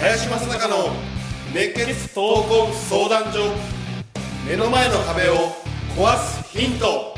[0.00, 0.90] 林正孝の
[1.52, 3.52] 熱血闘魂相談所
[4.48, 5.34] 目の前の壁を
[5.96, 7.14] 壊すヒント。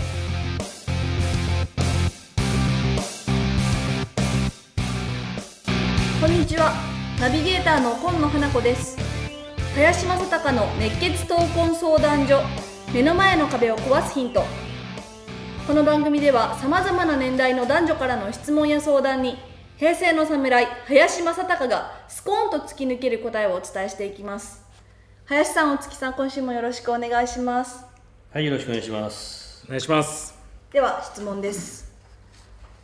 [6.21, 6.73] こんにちは。
[7.21, 9.00] ナビゲーターの今野花子です。
[9.81, 12.43] 林正孝の熱血闘魂相談所。
[12.93, 14.45] 目の前の壁を壊すヒント。
[15.67, 19.39] この番組ではさまざまな年代の男女からの質問や相談に
[19.79, 24.63] 平成の侍林正孝がスコーンと突き抜ける答えをお伝えしていきます。
[25.25, 27.83] 林さんお月さん今週もよろしくお願いします。
[28.35, 29.65] はい、よろしくお願いします。
[29.65, 30.39] お願いします。
[30.75, 31.91] では質問です。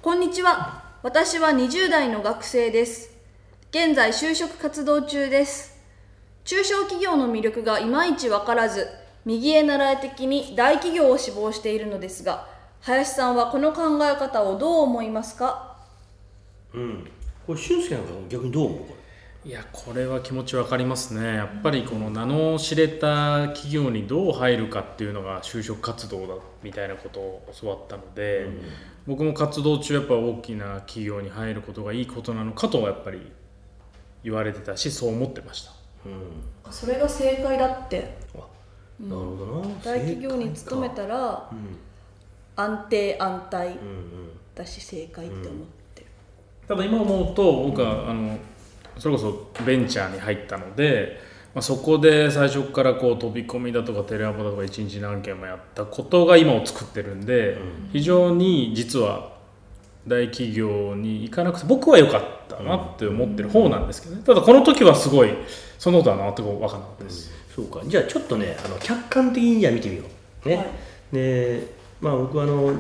[0.01, 0.83] こんにちは。
[1.03, 3.11] 私は20代の学生です。
[3.71, 5.76] 現在就職活動中です
[6.47, 8.87] 中小企業の魅力がいまいちわからず
[9.25, 12.47] 右へ習い的に大企業を志望しているのですが
[12.83, 15.77] 林さんはこの考え方をどう思いますか？
[16.73, 17.11] うん。
[17.45, 18.79] これ、俊介なんか逆にどう思う？
[18.79, 18.95] こ
[19.45, 21.35] いやこれは気持ちわかりますね。
[21.35, 28.47] やっぱりこの名の知れた企業にどう入るかっていうのが就職活動だみたいなことを教わったので、
[29.05, 33.33] 僕も活動中やっぱ大きな企業に入ることがいいことなのかとやっぱり
[34.23, 35.71] 言われてたしそう思ってました。
[35.71, 35.76] れ。
[36.65, 36.73] うん。
[36.73, 38.39] それが正解だってあ、
[39.01, 39.75] なるほどな。
[39.85, 41.77] 大企業に勤めたらうん。
[42.59, 43.77] 安定安泰うんうん。
[44.55, 46.07] だし正解って思ってる、
[46.67, 48.39] ただ今思うと僕はあの
[48.97, 51.21] それこそベンチャーに入ったので、
[51.55, 57.59] まあ、そこで最初からこう飛び込みだとかテレアポだとか一日何件もやったことが今を作ってるんで、
[57.93, 59.36] 非常に実は
[60.07, 65.31] 大企業に行かなくて僕は良かったなって思ってる方なんですけどねただこの時はすごい
[65.79, 67.81] そのことは全く分からなかったです、そうか。
[67.85, 70.05] じゃあ、ちょっとね、あの客観的にじゃあ見てみよ
[70.45, 70.49] う。
[70.49, 70.57] ね。
[70.57, 70.67] はい
[71.13, 71.63] で、
[72.01, 72.73] まあ、僕はあの。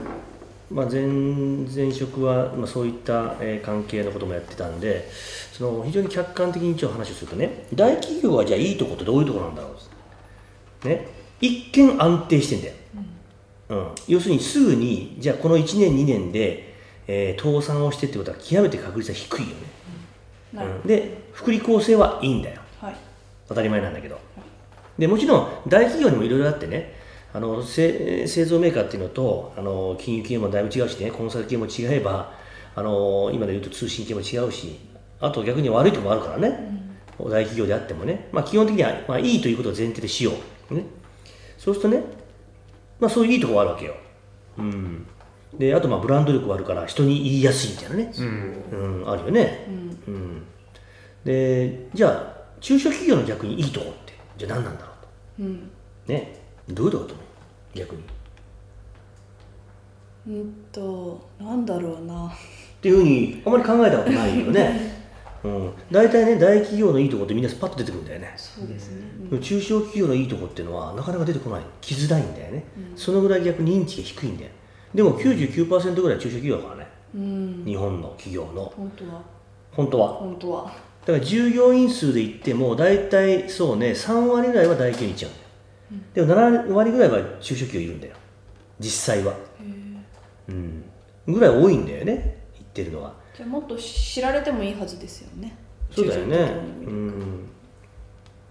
[0.68, 5.08] まあ、前前職は、まあ、そういった、えー関係のこともやってたんで
[5.52, 9.76] その非常に客観的に一応話をするとね大企業はじゃあいいとこってどういうとこなんだろ
[10.84, 11.06] うね
[11.40, 12.74] 一見安定してんだよ、
[13.68, 16.65] うん要するにすぐにじゃあこの1年2年で、
[17.06, 19.54] えー倒産をしてってことは極めて確率は低いよね、
[20.54, 20.86] うん。
[20.86, 22.60] で福利厚生はいいんだよ。
[22.80, 22.96] はい。
[23.48, 24.18] 当たり前なんだけど。
[24.98, 26.94] でもちろん大企業にもいろいろあってね
[27.34, 32.32] あのせ製造メーカーっていうのとあの金融系もだいぶ違うしねコンサル系も違えば
[32.74, 34.80] あの今で言うと通信系も違うし
[35.20, 36.76] あと逆に悪いところもあるからね、
[37.18, 40.32] 大企業であってもね、まあ、基本的には、まあ、いいということを前提でしよ
[40.70, 40.84] う、ね、
[41.58, 42.04] そうするとね、
[43.00, 43.94] まあ、そういういいところがあるわけよ、
[44.58, 45.06] うん、
[45.58, 48.12] であとまあブランド力があるから人に言いやすいみたいなね、
[48.72, 49.04] うん。
[49.06, 49.66] あるよね、
[50.06, 50.42] うん。
[51.24, 55.08] でじゃあ中小企業の逆にいいとこってじゃあ何なんだろうと。
[55.44, 55.70] うん。
[56.06, 56.40] ね。
[56.68, 57.26] どういうとこと思う？
[57.78, 58.02] 逆に。
[58.02, 58.04] っ
[60.28, 62.32] うんとなんだろうな。
[62.80, 64.92] ていうふうにあまり考えたことないよね、
[65.44, 71.62] うん、大体ね大企業のいいとこってみんなスパッと出てくるんだよね、そうですね、中小企業のいいとこっていうのはなかなか出てこない。
[71.80, 72.64] 来づらいんだよね、
[72.94, 74.50] そのぐらい逆に認知が低いんだよ
[74.96, 76.88] でも99%ぐらい中小企業だからね。
[77.14, 77.64] うん。
[77.66, 78.72] 日本の企業の。
[78.74, 79.22] 本当は。
[79.72, 80.08] 本当は。
[80.14, 80.64] 本当は。
[80.64, 85.30] だから従業員数で言っても大体そうね3割ぐらいは大企業に行っちゃう
[85.94, 88.14] んだよ、でも7割ぐらいは中小企業いるんだよ。
[88.80, 89.34] 実際は。
[90.48, 90.84] うん。
[91.26, 93.14] ぐらい多いんだよね言ってるのは。
[93.36, 95.56] じゃあもっと知られてもいいはずですよね。
[95.90, 96.36] そうだよね。
[96.86, 97.48] うん。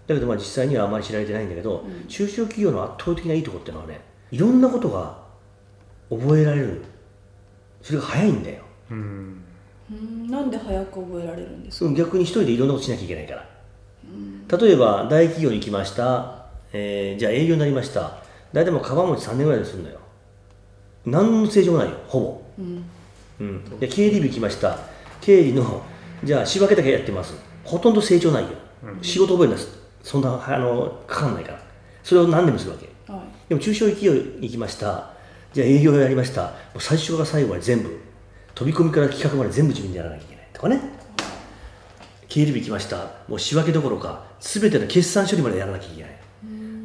[0.06, 5.25] だけどまあ実際にはあまり知られてないんだけど、中小企業の圧倒的ないいところってのはねいろんなことが
[6.10, 6.82] 覚えられる
[7.82, 8.62] それが早いんだよ。
[8.90, 9.42] うん。
[9.90, 10.30] うん。
[10.30, 11.92] なんで早く覚えられるんですか？
[11.94, 13.46] 逆に一人でいろんなことしなきゃいけないから、
[14.58, 18.18] 例えば大企業に行きました、えーじゃあ営業になりました。
[18.52, 19.98] 大体もうカバン持ち3年ぐらいでするんだよ。
[21.04, 22.42] 何の成長もないよほぼ、
[23.40, 23.78] うん。
[23.80, 24.78] で経理部行きました。
[25.20, 25.82] 経理の
[26.24, 27.34] じゃあ仕分けだけやってます。
[27.64, 28.50] ほとんど成長ないよ、
[29.02, 29.68] 仕事覚えるんです
[30.02, 31.60] そんなあのかかんないから。
[32.02, 33.12] それを何年もするわけ。
[33.12, 33.48] はい。
[33.48, 35.10] でも中小企業に行きました
[35.56, 36.42] じゃあ営業やりました。
[36.42, 37.98] もう最初から最後まで全部。
[38.54, 40.80] 飛び込みから企画まで全部自分でやらなきゃいけないとかね。
[42.28, 43.12] 経理部行きました。
[43.26, 46.16] もう仕分けどころか全ての決算処理までやらなきゃいけない。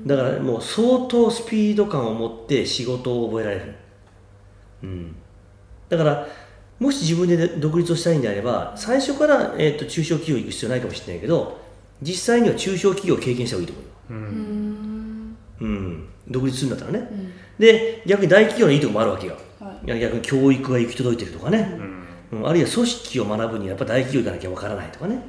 [0.05, 3.75] だからもう相当スピード感を持って仕事を覚えられる、
[4.83, 5.15] うん、
[5.89, 6.27] だから
[6.79, 11.59] もし自分で独立をしたいんであれば最初から、えー、と中小企業行く必要ないかもしれないけど
[12.01, 13.91] 実際には中小企業を経験した方がいいと思うよ。
[15.61, 17.07] うん、独立するんだったらね、
[17.61, 19.99] で逆に大企業のいいところもあるわけよ、はい。
[19.99, 21.79] 逆に教育が行き届いてるとかね、
[22.31, 22.47] うん。
[22.47, 25.21] あるいは組織を学ぶにはやっぱ大企業行かなきゃわからないとかね、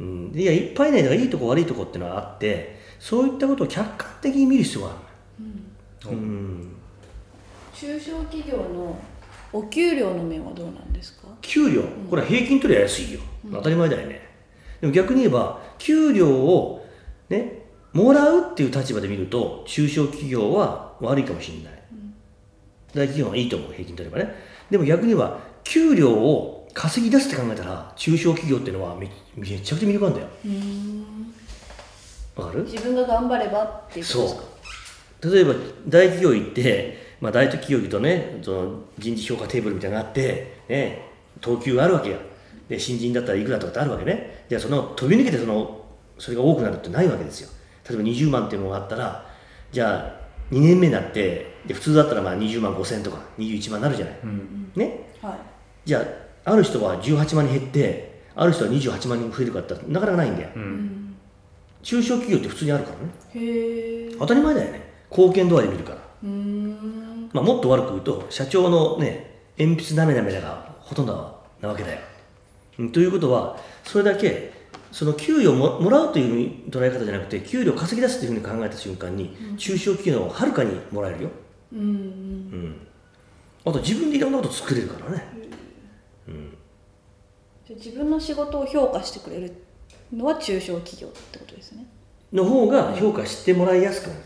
[0.00, 4.96] うん、でいやいっぱいねだからいいとこ悪いとこっていうのはあってそういったことを客観的に見る必要があ
[6.04, 6.72] るのよ、うん、
[7.74, 8.98] 中小企業の
[9.52, 11.28] お給料の面はどうなんですか？
[11.42, 11.82] 給料。
[12.08, 13.20] これは平均取りゃ安いよ、
[13.52, 14.22] 当たり前だよね。
[14.80, 16.86] でも逆に言えば給料を
[17.28, 21.82] ねもらうっていう立場で見ると中小企業は悪いかもしれない、
[22.94, 24.34] 大企業はいいと思う平均取ればね。
[24.70, 30.28] でも逆に言えば給料を稼ぎ出すって考えたら中小企業っていうのはめめちゃくちゃ魅力あるんだよ。
[32.36, 32.64] わかる？
[32.64, 34.42] 自分が頑張ればっていうことですか？
[35.22, 35.32] そう。
[35.34, 35.54] 例えば
[35.86, 41.08] 大企業行って、まあ、大企業行くとねその人事評価テーブルみたいなのがあって、ね、
[41.40, 42.18] 等級があるわけや。
[42.68, 44.44] で新人だったらいくらとかってあるわけね。
[44.48, 45.84] じゃあその飛び抜けてその
[46.18, 47.50] それが多くなるってないわけですよ。
[47.88, 49.26] 例えば20万っていうのがあったら
[49.70, 50.21] じゃあ
[50.52, 54.14] 2年目になってで普通だったらまあ20万5千とか21万になるじゃない、
[54.76, 55.10] ね？
[55.20, 55.38] はい。
[55.84, 56.04] じゃ
[56.44, 60.50] あある人は18万に減ってある人は28万に増えるかってなかなかないんだよ、
[61.82, 63.46] 中小企業って普通にあるからね。
[63.46, 64.92] へえ当たり前だよね。
[65.10, 65.98] 貢献度合いで見るから。
[65.98, 67.30] うーん。
[67.32, 72.00] まあ、もっと悪く言うと社長のね鉛筆なめなめだがほとんどなわけだよ、
[72.78, 74.52] うんということはそれだけ
[74.92, 81.30] その給与をももらうという捉え方じゃなくて給料を稼ぎ出すというふうに考えた瞬間に、中小企業の方がはるかにもらえるよ、
[81.72, 81.86] うんうん。
[81.86, 82.76] うん、
[83.64, 85.24] あと自分でいろんなこと作れるからね。
[87.66, 89.52] じゃあ自分の仕事を評価してくれる
[90.12, 91.86] のは中小企業ってことですね。
[92.32, 94.20] の方が評価してもらいやすくなる、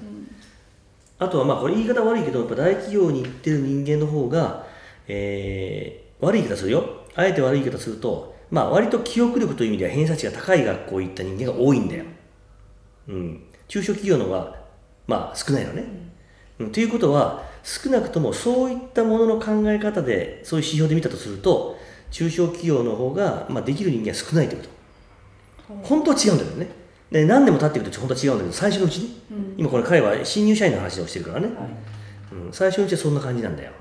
[1.19, 4.67] あとはまあこれ言い方悪いけどやっぱ大企業に行ってる人間の方が、
[5.09, 7.05] えー悪い言い方するよ。
[7.15, 12.05] あえて悪い言い方するとまあ割と記憶力という意味では偏差値が高い学校行った人間が多いんだよ、
[13.09, 14.57] うん、中小企業の方が
[15.07, 15.85] まあ少ないのね、
[16.59, 16.73] うん。
[16.73, 21.77] ということは少なくともそういったものの考え方でそういう指標で見たとすると
[22.11, 24.77] 中小企業の方が、まあ、できる人間が少ないということ。
[25.83, 26.69] 本当は違うんだけどね。
[27.11, 29.23] で何年も経っていくと本当は違うんだけど最初のうちに、
[29.57, 31.49] 今これ彼は新入社員の話をしてるからね、
[32.33, 33.73] うん、最初のうちはそんな感じなんだよ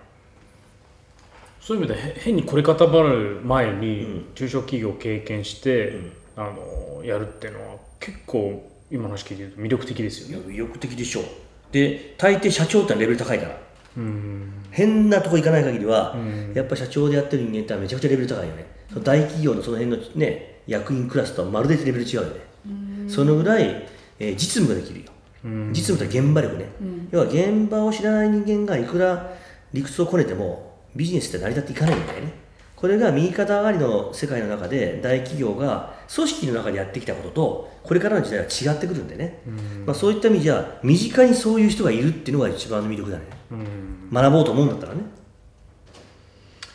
[1.66, 5.94] そういう意味でへ変にこれ固まる前に中小企業を経験して、
[6.36, 10.46] あのやるっていうのは結構今の話聞いてると魅力的ですよね。
[10.46, 11.24] 魅力的でしょう。
[11.72, 13.60] で大抵社長ってのはレベル高いから。
[13.98, 14.52] うん。
[14.70, 16.54] 変なとこ行かない限りは、うん。
[16.54, 23.88] やっぱ社長でやってる人間ってめちゃくちゃレベル高いよね、その大企業のその辺のね役員クラスとはまるでレベル違うよね、そのぐらい、
[24.20, 25.12] えー実務ができるよ、
[25.46, 25.70] うん。
[25.74, 26.70] 実務って現場力ね、
[27.10, 29.34] 要は現場を知らない人間がいくら
[29.74, 32.46] 理屈をこねてもビジネスって成り立っていかないんだよね。
[32.76, 39.42] これが右肩上がりの世界の中で大企業が組織の中でやってきたこととこれからの時代は違ってくるんでね、
[39.86, 43.24] まあ、そういった意味じゃ身近にそういう人がいるっていうのが一番の魅力だね。
[43.52, 44.10] うん。
[44.12, 45.02] 学ぼうと思うんだったらね。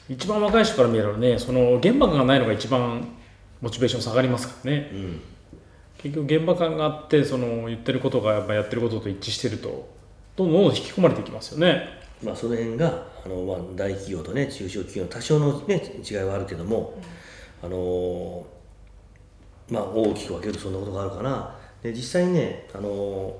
[0.09, 3.07] 一番若い人から見ればねその現場感がないのが一番
[3.61, 5.21] モチベーション下がりますからね、ん。
[5.99, 9.89] 結局現場感があってその言ってることがやっぱやってることと一致してると
[10.35, 12.00] どんどんどん引き込まれていきますよね。
[12.23, 17.01] まあ、その辺があの、まあ、大企業とね中小企業の多少の、ね、違いはあるけども、
[17.63, 18.47] あの
[19.71, 21.57] まあ、大きく分けるとそんなことがあるかな。
[21.83, 23.37] で実際にね、あの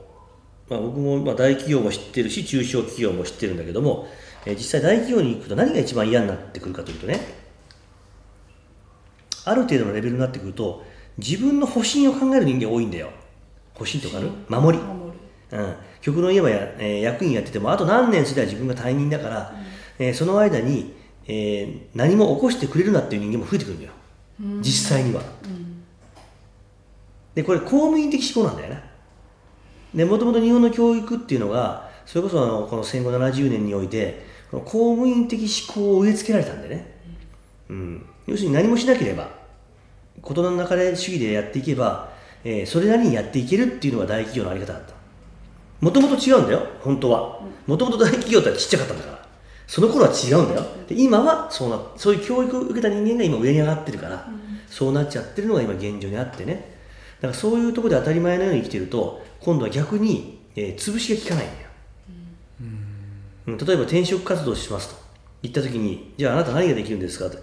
[0.69, 4.09] まあ、僕も、まあ、大企業も知ってるし中小企業も知ってるんだけども、
[4.47, 7.21] えー実際大企業に行くと何が一番嫌になってくるかというとね
[9.45, 10.83] ある程度のレベルになってくると
[11.19, 13.11] 自分の保身を考える人間多いんだよ。
[13.75, 14.85] 保身とかね守り。
[15.53, 19.55] うん、極論言えばや、えー役員やっててもあと何年すれば自分が退任だから、
[19.99, 20.95] えーその間に、
[21.27, 23.93] えー何も起こしてくれるなっていう人間も増えてくるんだよ、
[24.61, 25.23] 実際には、
[27.35, 28.83] でこれ公務員的思考なんだよな
[29.95, 36.99] でもともと日本の教育っていうのがそれこそあのこの戦後70年においてこの公務員的思考を植え付けられたんでね、
[37.69, 39.31] うん、要するに何もしなければ
[40.23, 42.11] 事の中で主義でやっていけば、
[42.45, 44.95] えーそれなりにやっていけるっていうのが大企業のあり方だった
[45.81, 47.41] もともと違うんだよ本当は。
[47.67, 49.21] もともと大企業ってちっちゃかったんだから。
[49.67, 50.67] その頃は違うんだよ。
[50.89, 54.29] で今はそうなそういう教育を受けた人間が今上に上がってるから、
[54.69, 56.77] そうなっちゃってるのが今現状にあってね。
[57.21, 61.69] だからそういうところで当たり前のように生きてると今度は逆に、えー潰しが効かないんだよ、
[63.49, 63.59] うん。
[63.59, 65.01] 例えば転職活動しますと。
[65.43, 67.39] 言った時にじゃああなた何ができるんですかって。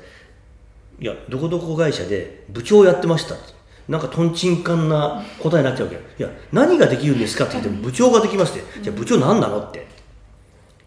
[1.00, 3.54] いやどこどこ会社で部長やってましたって
[3.88, 5.96] なんかとんちんかんな答えになっちゃうわけ。
[5.96, 8.82] よいや何ができるんですかって言っても部長ができますって。
[8.82, 9.88] じゃあ部長何なのって。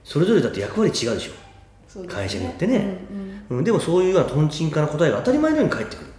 [0.04, 1.32] それぞれだって役割違うでしょ。
[1.88, 2.98] そうです会社によってね、
[3.50, 6.09] うんでもそういうようなとんちんかな答えが当たり前のように返ってくる、うん、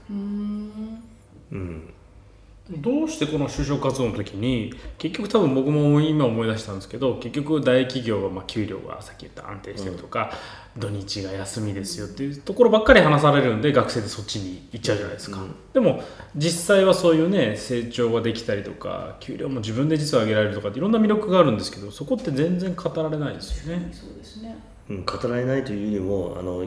[2.77, 10.31] どうしてこの就職活動の時に結局多分僕も今思い出したんですけど結局大企業はまあ給料がさっき言った安定してるとか、
[10.77, 15.55] 土日が休みですよっていうところばっかり話されるんで学生でそっちに行っちゃうじゃないですか、うん。
[15.73, 16.01] でも
[16.35, 23.89] 実際はそういうね成長ができたりとか給料も自分で実は上げられるとかっていろんな魅力があるんですけどそこって全然語られないですよね。
[23.91, 24.55] そうですね。
[24.89, 26.65] うん、語られないというよりもあの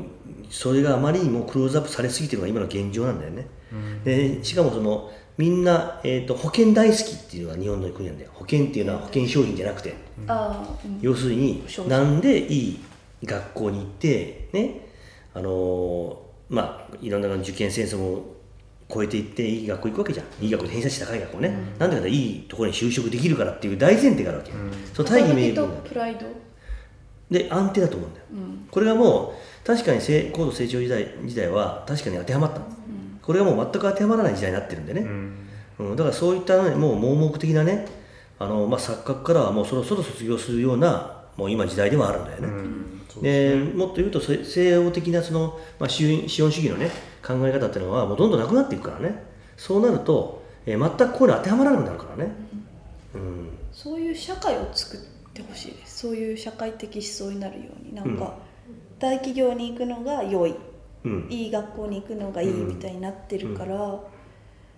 [0.51, 3.47] それがあまりにもクローズアップされすぎてるのが今の現状なんだよね、
[4.05, 8.31] でしかもそのみんな、えー、と保険大好きっていうのが日本の国なんだよ。
[8.35, 10.99] 保険っていうのは保険商品じゃなくて、うん。
[11.01, 12.79] 要するになんでいい
[13.25, 14.89] 学校に行ってね
[15.35, 16.17] あのー
[16.51, 18.23] まあいろんな受験戦争も
[18.93, 20.45] 超えていっていい学校行くわけじゃん。
[20.45, 24.53] いい学校で偏差値高い学校ね、なんでかっていいところに就職できるからっていう大前提があるわけ、
[24.93, 26.27] その大義名分とプライド？
[27.31, 28.69] で安定だと思うんだよ、うん。
[28.71, 32.67] これがもう確かに成高度成長時代時代は確かに当てはまったの、
[33.25, 35.01] これがもう全く当てはまらない時代になってるんでね、
[35.79, 35.97] うん。
[35.97, 37.87] だからそういった、ね、もう盲目的なね
[38.39, 42.49] あの、まあ、錯覚からはもうそろそろ卒業するようなもう今時代ではあるんだよね、
[43.21, 46.91] でもっと言うとせ西洋的なその、まあ、資本資本主義のね
[47.27, 49.25] 考え方っていうのはもうどんどんなくなっていくからね。
[49.57, 52.33] そうなると、えー全くこういうの当てはまらなくなるからね、
[53.15, 53.49] うん。
[53.73, 55.01] そういう社会を作っ
[55.33, 55.99] てほしいです。
[55.99, 57.95] そういう社会的思想になるように。
[57.95, 58.35] なんか、
[58.99, 60.51] 大企業に行くのが良い。
[60.51, 60.74] うん
[61.29, 64.01] いい学校に行くのがいいみたいになってるから、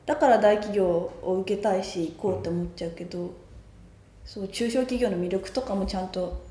[0.06, 3.34] だから大企業を受けたいし行こうって思っちゃうけど、
[4.24, 6.44] そう中小企業の魅力とかもちゃんと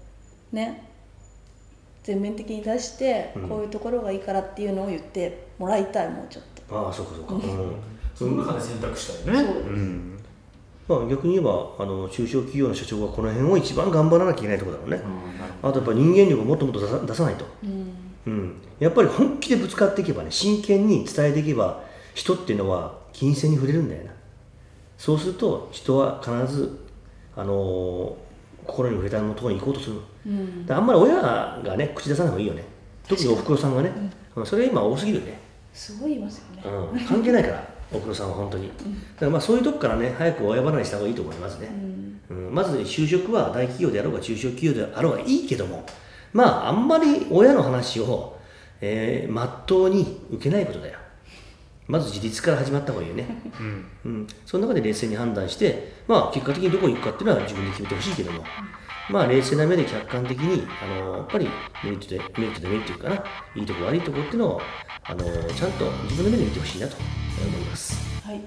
[0.51, 0.89] ね
[2.03, 3.50] 全面的に出して、うん。
[3.50, 6.77] こういうところがいいからっていうのを言ってもらいたいもうちょっと。
[6.77, 7.41] ああそうかそうか、うん。
[8.13, 9.44] その中で選択したいね。
[9.44, 9.58] そう。
[9.58, 10.20] うん。
[10.88, 15.01] まあ、逆に言えばあの中小企業の社長はこの辺を一番頑張らなきゃいけないところだろうね、
[15.63, 24.12] あとやっぱ人間力をもっともっと出さ出さないと、うんうん、やっぱり本気でぶつかっていけばね真剣に伝えていけば人っていうのは金銭に触れるんだよな。
[24.98, 26.79] そうすると人は必ず、
[27.36, 28.25] あのー
[28.65, 30.01] 心に触れたところに行こうとするの。
[30.25, 30.65] うん。
[30.65, 32.63] であんまり親がね口出さない方がいいよね。
[33.08, 33.91] 特におふくろさんがね、
[34.36, 34.46] うん。
[34.46, 35.39] それが今多すぎるよね。
[35.72, 41.70] すごい言いますよね、うん、関係ないからおふくろさんは本当に、だからまあそういうとこからね早く親離れした方がいいと思いますね、
[42.29, 42.55] うん。
[42.55, 45.86] まず就職は大企業であろうが中小企業であろうがいいけども
[46.35, 48.37] まああんまり親の話を、
[48.81, 50.99] えー、真っ当に受けないことだよ。
[51.87, 53.27] まず自立から始まった方がいいよね、
[54.03, 54.27] うん。
[54.45, 58.43] その中で冷静に判断して、まあ、結果的にどこに行くかっていうのは自分で決めてほしいけども、
[59.11, 61.47] まあ、冷静な目で客観的に、あのやっぱり
[61.83, 63.23] メリットで、メリットでメリットというかな、
[63.55, 64.61] いいとこ悪いとこっていうのを、
[65.03, 68.03] あのちゃんと自分の目で見てほしいなと思います。
[68.25, 68.41] はい、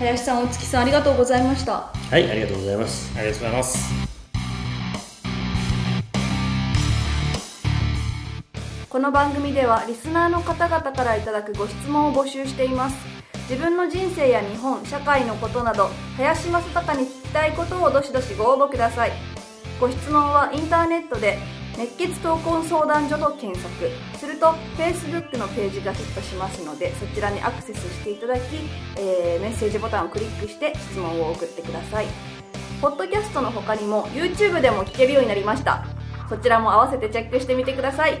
[0.00, 1.72] 林さん大月さんありがとうございました。
[1.72, 3.16] はい、ありがとうございます。
[3.16, 4.09] ありがとうございます。
[8.90, 12.96] この番組ではリスナーの方々からいただくご質問を募集しています。
[13.48, 19.12] 自分の人生や日本社会のことなど林正孝に聞きたいことをどしどしご応募ください。
[19.80, 21.38] ご質問はインターネットで
[21.78, 23.70] 熱血闘魂相談所と検索。
[24.18, 28.40] すると Facebook のページがヒットしますのでそちらにアクセスしていただき、
[28.98, 32.06] えーメッセージボタンをクリックして質問を送ってください。
[32.82, 35.84] ポッドキャストの他にも YouTube でも聞けるようになりました。
[36.28, 38.20] そちらも合わせてチェックしてみてください。